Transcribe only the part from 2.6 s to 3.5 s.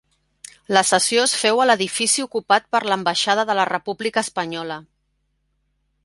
per l'ambaixada